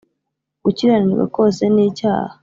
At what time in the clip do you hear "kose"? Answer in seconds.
1.35-1.63